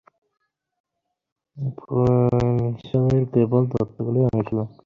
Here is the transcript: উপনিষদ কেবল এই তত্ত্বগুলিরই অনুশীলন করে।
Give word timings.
উপনিষদ 1.57 3.05
কেবল 3.33 3.63
এই 3.63 3.71
তত্ত্বগুলিরই 3.71 4.27
অনুশীলন 4.29 4.67
করে। 4.67 4.79